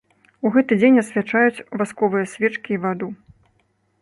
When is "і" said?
2.79-2.81